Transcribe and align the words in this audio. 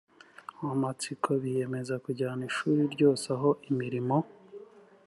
amatsiko 0.73 1.29
biyemeza 1.41 1.93
kujyana 2.03 2.41
ishuri 2.49 2.81
ryose 2.93 3.25
aho 3.35 3.49
imirimo 3.69 4.17